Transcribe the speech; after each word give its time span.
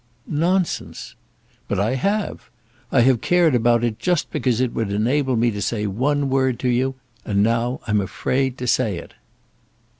"Nonsense." 0.25 1.13
"But 1.67 1.79
I 1.79 1.93
have. 1.93 2.49
I 2.91 3.01
have 3.01 3.21
cared 3.21 3.53
about 3.53 3.83
it 3.83 3.99
just 3.99 4.31
because 4.31 4.59
it 4.59 4.73
would 4.73 4.91
enable 4.91 5.35
me 5.35 5.51
to 5.51 5.61
say 5.61 5.85
one 5.85 6.27
word 6.27 6.57
to 6.61 6.69
you; 6.69 6.95
and 7.23 7.43
now 7.43 7.81
I'm 7.85 8.01
afraid 8.01 8.57
to 8.57 8.65
say 8.65 8.97
it." 8.97 9.13